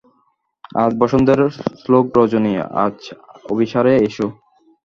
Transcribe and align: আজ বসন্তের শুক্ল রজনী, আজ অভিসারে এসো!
আজ 0.75 0.91
বসন্তের 1.01 1.39
শুক্ল 1.53 1.93
রজনী, 2.17 2.53
আজ 2.83 2.97
অভিসারে 3.49 3.93
এসো! 4.07 4.27